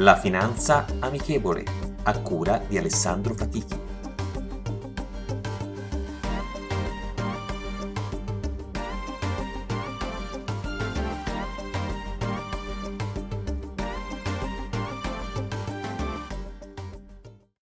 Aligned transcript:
La 0.00 0.16
finanza 0.16 0.86
amichevole, 1.00 1.64
a 2.04 2.20
cura 2.20 2.58
di 2.58 2.78
Alessandro 2.78 3.34
Fatichi. 3.34 3.74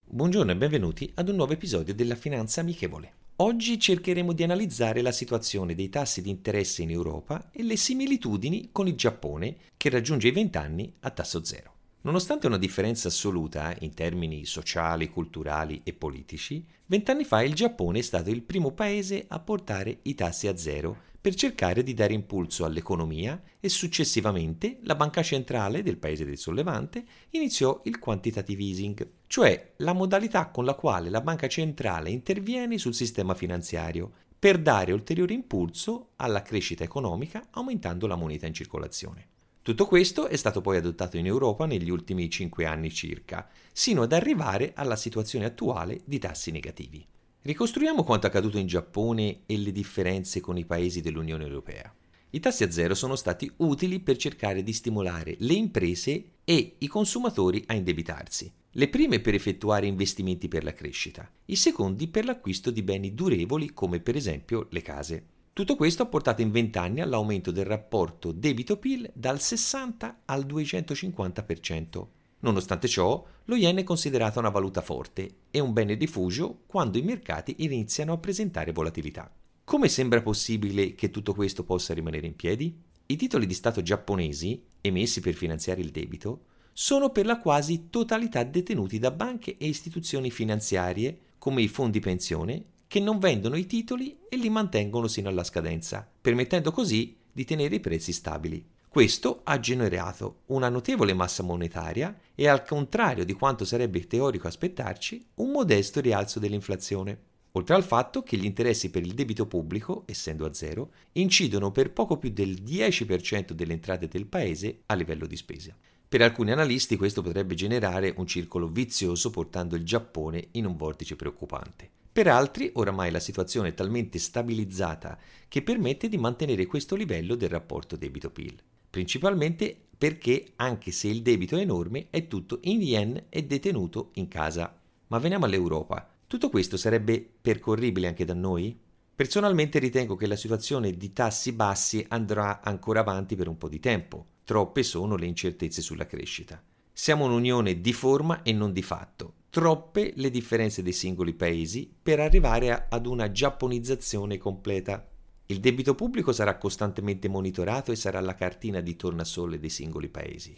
Buongiorno 0.05 0.51
e 0.51 0.57
benvenuti 0.57 1.11
ad 1.15 1.31
un 1.31 1.37
nuovo 1.37 1.55
episodio 1.55 1.95
della 1.95 2.17
Finanza 2.17 2.61
Amichevole. 2.61 3.13
Oggi 3.37 3.81
cercheremo 3.81 4.35
di 4.35 4.43
analizzare 4.43 5.01
la 5.01 5.13
situazione 5.13 5.75
dei 5.75 5.89
tassi 5.89 6.21
di 6.21 6.29
interesse 6.29 6.83
in 6.83 6.91
Europa 6.91 7.49
e 7.51 7.63
le 7.63 7.77
similitudini 7.77 8.69
con 8.73 8.87
il 8.89 8.95
Giappone 8.95 9.57
che 9.79 9.89
raggiunge 9.89 10.29
i 10.29 10.33
20 10.33 10.59
anni 10.59 10.93
a 11.01 11.09
tasso 11.09 11.43
zero. 11.43 11.76
Nonostante 12.07 12.47
una 12.47 12.57
differenza 12.57 13.09
assoluta 13.09 13.75
in 13.81 13.93
termini 13.93 14.45
sociali, 14.45 15.09
culturali 15.09 15.81
e 15.83 15.93
politici, 15.93 16.65
vent'anni 16.87 17.25
fa 17.25 17.43
il 17.43 17.53
Giappone 17.53 17.99
è 17.99 18.03
stato 18.03 18.31
il 18.31 18.43
primo 18.43 18.71
paese 18.71 19.25
a 19.27 19.41
portare 19.41 19.99
i 20.03 20.15
tassi 20.15 20.47
a 20.47 20.57
zero 20.57 20.97
per 21.21 21.35
cercare 21.35 21.83
di 21.83 21.95
dare 21.95 22.15
impulso 22.15 22.65
all'economia 22.65 23.43
e 23.59 23.69
successivamente 23.69 24.79
la 24.83 24.95
banca 24.95 25.21
centrale 25.25 25.83
del 25.83 25.97
paese 25.97 26.25
del 26.25 26.39
sollevante 26.39 27.05
iniziò 27.31 27.81
il 27.87 27.99
quantitative 27.99 28.63
easing, 28.63 29.09
cioè 29.27 29.73
la 29.79 29.93
modalità 29.93 30.47
con 30.51 30.65
la 30.65 30.75
quale 30.75 31.11
la 31.11 31.23
banca 31.23 31.49
centrale 31.49 32.11
interviene 32.11 32.79
sul 32.79 32.95
sistema 32.95 33.35
finanziario 33.35 34.13
per 34.39 34.59
dare 34.59 34.93
ulteriore 34.93 35.35
impulso 35.35 36.11
alla 36.15 36.43
crescita 36.43 36.85
economica 36.85 37.49
aumentando 37.51 38.07
la 38.07 38.15
moneta 38.15 38.47
in 38.47 38.55
circolazione. 38.55 39.31
Tutto 39.67 39.87
questo 39.87 40.29
è 40.29 40.37
stato 40.37 40.61
poi 40.61 40.77
adottato 40.77 41.17
in 41.17 41.27
Europa 41.27 41.67
negli 41.67 41.91
ultimi 41.91 42.31
cinque 42.31 42.67
anni 42.67 42.89
circa, 42.93 43.49
sino 43.73 44.03
ad 44.03 44.13
arrivare 44.13 44.71
alla 44.77 44.95
situazione 44.95 45.45
attuale 45.45 46.03
di 46.05 46.21
tassi 46.21 46.53
negativi. 46.53 47.05
Ricostruiamo 47.43 48.05
quanto 48.05 48.29
accaduto 48.29 48.59
in 48.59 48.69
Giappone 48.69 49.41
e 49.45 49.59
le 49.59 49.73
differenze 49.73 50.39
con 50.39 50.57
i 50.57 50.65
paesi 50.65 51.01
dell'Unione 51.01 51.43
Europea. 51.43 51.93
I 52.31 52.39
tassi 52.39 52.63
a 52.63 52.71
zero 52.71 52.95
sono 52.95 53.17
stati 53.17 53.51
utili 53.57 53.99
per 53.99 54.17
cercare 54.19 54.63
di 54.63 54.73
stimolare 54.73 55.35
le 55.41 55.55
imprese 55.55 56.25
e 56.45 56.77
i 56.79 56.87
consumatori 56.87 57.65
a 57.67 57.75
indebitarsi. 57.75 58.49
Le 58.71 58.89
prime 58.89 59.19
per 59.19 59.35
effettuare 59.35 59.89
investimenti 59.89 60.47
per 60.47 60.63
la 60.63 60.75
crescita, 60.75 61.29
i 61.47 61.57
secondi 61.57 62.07
per 62.07 62.25
l'acquisto 62.25 62.71
di 62.71 62.85
beni 62.85 63.15
durevoli 63.15 63.73
come 63.73 63.99
per 63.99 64.15
esempio 64.15 64.69
le 64.71 64.83
case. 64.83 65.27
Tutto 65.57 65.75
questo 65.75 66.03
ha 66.03 66.07
portato 66.07 66.43
in 66.43 66.51
20 66.51 66.77
anni 66.77 67.01
all'aumento 67.01 67.51
del 67.51 67.65
rapporto 67.65 68.31
debito-PIL 68.31 69.11
dal 69.15 69.41
60 69.41 70.25
al 70.27 70.45
250%. 70.45 72.07
Nonostante 72.41 72.87
ciò, 72.87 73.25
lo 73.43 73.57
yen 73.57 73.79
è 73.79 73.83
considerato 73.83 74.39
una 74.39 74.51
valuta 74.51 74.83
forte 74.83 75.37
e 75.51 75.59
un 75.59 75.73
bene 75.73 75.95
rifugio 75.95 76.65
quando 76.67 76.99
i 76.99 77.03
mercati 77.03 77.55
iniziano 77.61 78.13
a 78.13 78.19
presentare 78.19 78.73
volatilità. 78.73 79.35
Come 79.65 79.89
sembra 79.89 80.21
possibile 80.21 80.95
che 80.95 81.09
tutto 81.09 81.33
questo 81.33 81.65
possa 81.65 81.95
rimanere 81.95 82.27
in 82.27 82.37
piedi? 82.37 82.79
I 83.07 83.17
titoli 83.17 83.47
di 83.47 83.55
Stato 83.55 83.81
giapponesi, 83.81 84.63
emessi 84.83 85.21
per 85.23 85.33
finanziare 85.33 85.81
il 85.81 85.91
debito, 85.91 86.41
sono 86.75 87.09
per 87.09 87.25
la 87.25 87.39
quasi 87.39 87.89
totalità 87.89 88.43
detenuti 88.43 88.99
da 88.99 89.11
banche 89.11 89.57
e 89.57 89.69
istituzioni 89.69 90.31
finanziarie 90.31 91.19
come 91.39 91.63
i 91.63 91.69
fondi 91.69 92.01
pensione 92.01 92.63
che 92.87 93.01
non 93.01 93.19
vendono 93.19 93.57
i 93.57 93.67
titoli 93.67 94.19
e 94.29 94.37
li 94.37 94.49
mantengono 94.49 95.09
sino 95.09 95.29
alla 95.29 95.45
scadenza, 95.45 96.09
permettendo 96.21 96.71
così 96.71 97.17
di 97.33 97.45
tenere 97.45 97.77
i 97.77 97.81
prezzi 97.81 98.13
stabili. 98.13 98.65
Questo 98.89 99.41
ha 99.45 99.61
generato 99.61 100.43
una 100.47 100.71
notevole 100.71 101.13
massa 101.13 101.43
monetaria 101.43 102.19
e, 102.35 102.49
al 102.49 102.65
contrario 102.65 103.27
di 103.27 103.35
quanto 103.35 103.67
sarebbe 103.67 104.07
teorico 104.07 104.47
aspettarci, 104.49 105.23
un 105.35 105.51
modesto 105.51 106.01
rialzo 106.01 106.39
dell'inflazione. 106.39 107.19
Oltre 107.53 107.75
al 107.75 107.85
fatto 107.85 108.23
che 108.23 108.39
gli 108.39 108.45
interessi 108.45 108.91
per 108.91 109.03
il 109.03 109.13
debito 109.13 109.47
pubblico, 109.47 110.05
essendo 110.07 110.47
a 110.47 110.55
zero, 110.55 110.93
incidono 111.13 111.73
per 111.73 111.93
poco 111.93 112.17
più 112.17 112.31
del 112.31 112.63
10% 112.63 113.53
delle 113.53 113.75
entrate 113.75 114.09
del 114.09 114.27
paese 114.27 114.83
a 114.87 114.95
livello 114.95 115.27
di 115.27 115.37
spesa. 115.37 115.75
Per 116.09 116.23
alcuni 116.23 116.53
analisti 116.53 116.97
questo 116.97 117.21
potrebbe 117.21 117.55
generare 117.55 118.15
un 118.17 118.27
circolo 118.27 118.69
vizioso 118.69 119.29
portando 119.29 119.75
il 119.77 119.85
Giappone 119.85 120.49
in 120.53 120.65
un 120.65 120.77
vortice 120.77 121.17
preoccupante. 121.17 121.91
Per 122.17 122.29
altri, 122.29 122.71
oramai 122.73 123.11
la 123.11 123.21
situazione 123.21 123.69
è 123.69 123.75
talmente 123.75 124.19
stabilizzata 124.19 125.19
che 125.49 125.61
permette 125.61 126.09
di 126.09 126.17
mantenere 126.17 126.65
questo 126.65 126.97
livello 126.97 127.35
del 127.35 127.51
rapporto 127.51 127.95
debito-PIL, 127.95 128.59
principalmente 128.89 129.77
perché, 129.99 130.53
anche 130.57 130.93
se 130.93 131.09
il 131.09 131.21
debito 131.21 131.59
è 131.59 131.61
enorme, 131.61 132.07
è 132.09 132.27
tutto 132.27 132.61
in 132.63 132.81
yen 132.81 133.27
e 133.29 133.45
detenuto 133.45 134.13
in 134.15 134.29
casa. 134.29 134.81
Ma 135.09 135.19
veniamo 135.19 135.45
all'Europa. 135.45 136.09
Tutto 136.27 136.49
questo 136.49 136.79
sarebbe 136.79 137.21
percorribile 137.39 138.07
anche 138.07 138.25
da 138.25 138.33
noi? 138.33 138.75
Personalmente 139.15 139.79
ritengo 139.79 140.17
che 140.17 140.27
la 140.27 140.37
situazione 140.37 140.97
di 140.97 141.13
tassi 141.13 141.53
bassi 141.53 142.03
andrà 142.09 142.63
ancora 142.63 143.01
avanti 143.01 143.37
per 143.37 143.47
un 143.47 143.59
po' 143.59 143.69
di 143.69 143.79
tempo. 143.79 144.25
Troppe 144.45 144.83
sono 144.85 145.17
le 145.17 145.27
incertezze 145.27 145.83
sulla 145.83 146.07
crescita. 146.07 146.63
Siamo 146.95 147.27
un'unione 147.27 147.83
di 147.83 147.93
forma 147.93 148.41
e 148.41 148.55
non 148.55 148.73
di 148.73 148.81
fatto 148.81 149.36
troppe 149.51 150.13
le 150.17 150.31
differenze 150.31 150.83
dei 150.83 150.93
singoli 150.93 151.35
paesi 151.35 151.93
per 152.03 152.21
arrivare 152.21 152.71
a, 152.71 152.87
ad 152.89 153.07
una 153.07 153.31
giapponizzazione 153.31 154.39
completa. 154.39 155.07
Il 155.47 155.61
debito 155.61 155.95
pubblico 155.95 156.33
sarà 156.33 156.57
costantemente 156.59 157.29
monitorato 157.29 157.93
e 157.93 157.97
sarà 157.97 158.21
la 158.21 158.35
cartina 158.35 158.81
di 158.81 158.97
tornasole 158.97 159.59
dei 159.59 159.71
singoli 159.71 160.09
paesi. 160.09 160.55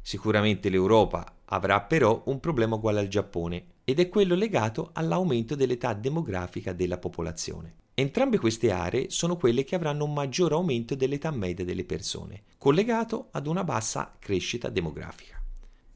Sicuramente 0.00 0.68
l'Europa 0.68 1.36
avrà 1.46 1.80
però 1.82 2.22
un 2.26 2.40
problema 2.40 2.76
uguale 2.76 3.00
al 3.00 3.08
Giappone 3.08 3.66
ed 3.84 4.00
è 4.00 4.08
quello 4.08 4.34
legato 4.34 4.90
all'aumento 4.92 5.54
dell'età 5.54 5.92
demografica 5.94 6.72
della 6.72 6.98
popolazione. 6.98 7.74
Entrambe 7.94 8.38
queste 8.38 8.70
aree 8.70 9.10
sono 9.10 9.36
quelle 9.36 9.64
che 9.64 9.74
avranno 9.74 10.04
un 10.04 10.12
maggior 10.12 10.52
aumento 10.52 10.94
dell'età 10.94 11.30
media 11.30 11.64
delle 11.64 11.84
persone, 11.84 12.44
collegato 12.56 13.28
ad 13.32 13.46
una 13.46 13.64
bassa 13.64 14.14
crescita 14.18 14.68
demografica. 14.68 15.42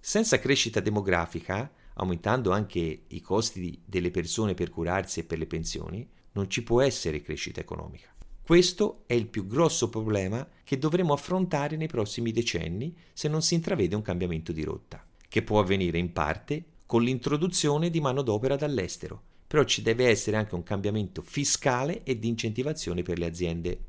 Senza 0.01 0.41
crescita 0.41 0.81
demografica, 0.81 1.71
aumentando 1.95 2.51
anche 2.51 3.05
i 3.07 3.21
costi 3.21 3.81
delle 3.85 4.11
persone 4.11 4.55
per 4.55 4.71
curarsi 4.71 5.21
e 5.21 5.25
per 5.25 5.39
le 5.39 5.47
pensioni, 5.47 6.09
non 6.33 6.49
ci 6.49 6.63
può 6.63 6.81
essere 6.81 7.21
crescita 7.21 7.61
economica. 7.61 8.15
Questo 8.43 9.05
è 9.07 9.15
il 9.15 9.29
più 9.29 9.47
grosso 9.47 9.89
problema 9.89 10.47
che 10.65 10.77
dovremo 10.77 11.13
affrontare 11.13 11.77
nei 11.77 11.87
prossimi 11.87 12.33
decenni 12.33 12.95
se 13.13 13.29
non 13.29 13.41
si 13.41 13.55
intravede 13.55 13.95
un 13.95 14.03
cambiamento 14.03 14.53
di 14.53 14.65
rotta, 14.65 15.05
che 15.29 15.43
può 15.43 15.61
avvenire 15.61 15.99
in 15.99 16.13
parte 16.13 16.65
con 16.85 17.03
l'introduzione 17.03 17.89
di 17.89 18.01
manodopera 18.01 18.57
dall'estero, 18.57 19.23
però 19.47 19.65
ci 19.65 19.81
deve 19.81 20.09
essere 20.09 20.37
anche 20.37 20.55
un 20.55 20.63
cambiamento 20.63 21.23
fiscale 21.23 22.03
e 22.03 22.19
di 22.19 22.29
incentivazione 22.29 23.03
per 23.03 23.19
le 23.19 23.27
aziende. 23.27 23.81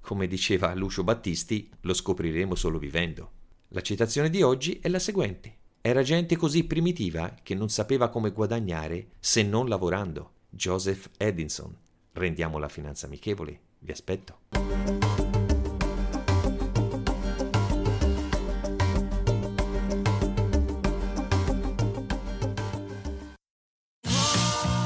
Come 0.00 0.26
diceva 0.26 0.74
Lucio 0.74 1.04
Battisti, 1.04 1.70
lo 1.82 1.94
scopriremo 1.94 2.54
solo 2.54 2.78
vivendo. 2.78 3.30
La 3.68 3.80
citazione 3.80 4.28
di 4.28 4.42
oggi 4.42 4.78
è 4.82 4.88
la 4.88 4.98
seguente. 4.98 5.59
Era 5.82 6.02
gente 6.02 6.36
così 6.36 6.64
primitiva 6.64 7.34
che 7.42 7.54
non 7.54 7.70
sapeva 7.70 8.10
come 8.10 8.32
guadagnare 8.32 9.12
se 9.18 9.42
non 9.42 9.66
lavorando. 9.66 10.32
Joseph 10.50 11.08
Edison. 11.16 11.74
Rendiamo 12.12 12.58
la 12.58 12.68
finanza 12.68 13.06
amichevole. 13.06 13.60
Vi 13.78 13.90
aspetto. 13.90 14.40